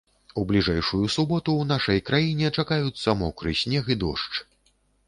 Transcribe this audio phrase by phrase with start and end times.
[0.41, 4.35] У бліжэйшую суботу ў нашай краіне чакаюцца мокры снег і дождж.